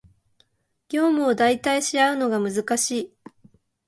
[0.89, 3.13] 業務を代替し合うのが難しい